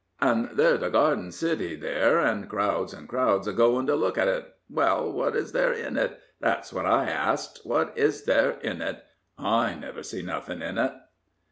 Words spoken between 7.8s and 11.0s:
is there in it? I never see nothin' in it."